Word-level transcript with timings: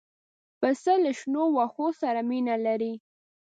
پسه 0.59 0.93
له 1.03 1.11
شنو 1.19 1.43
واښو 1.55 1.87
سره 2.01 2.19
مینه 2.29 2.55
لري. 2.65 2.93